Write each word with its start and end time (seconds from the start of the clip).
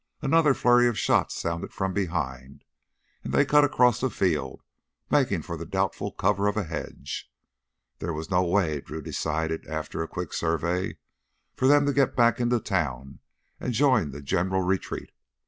Another 0.23 0.55
flurry 0.55 0.87
of 0.87 0.97
shots 0.97 1.35
sounded 1.39 1.71
from 1.71 1.93
behind, 1.93 2.63
and 3.23 3.31
they 3.31 3.45
cut 3.45 3.63
across 3.63 4.01
a 4.01 4.09
field, 4.09 4.63
making 5.11 5.43
for 5.43 5.57
the 5.57 5.63
doubtful 5.67 6.11
cover 6.11 6.47
of 6.47 6.57
a 6.57 6.63
hedge. 6.63 7.31
There 7.99 8.11
was 8.11 8.31
no 8.31 8.41
way, 8.41 8.81
Drew 8.81 9.03
decided 9.03 9.67
after 9.67 10.01
a 10.01 10.07
quick 10.07 10.33
survey, 10.33 10.97
for 11.55 11.67
them 11.67 11.85
to 11.85 11.93
get 11.93 12.15
back 12.15 12.39
into 12.39 12.59
town 12.59 13.19
and 13.59 13.73
join 13.73 14.09
the 14.09 14.23
general 14.23 14.63
retreat. 14.63 15.11